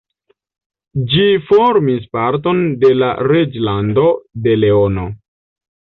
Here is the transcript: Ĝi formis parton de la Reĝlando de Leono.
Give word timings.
Ĝi 1.11 1.25
formis 1.49 2.09
parton 2.17 2.63
de 2.85 2.91
la 3.03 3.13
Reĝlando 3.33 4.07
de 4.47 4.57
Leono. 4.63 5.05